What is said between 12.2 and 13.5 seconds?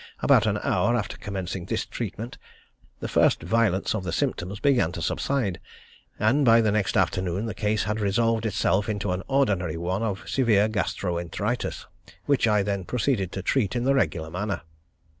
which I then proceeded to